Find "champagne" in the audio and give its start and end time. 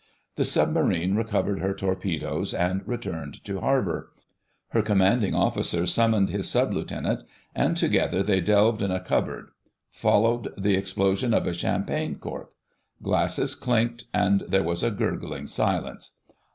11.53-12.15